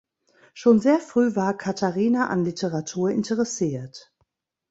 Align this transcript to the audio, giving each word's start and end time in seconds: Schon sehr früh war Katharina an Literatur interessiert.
Schon 0.55 0.79
sehr 0.79 0.97
früh 0.99 1.35
war 1.35 1.55
Katharina 1.55 2.25
an 2.29 2.43
Literatur 2.43 3.11
interessiert. 3.11 4.11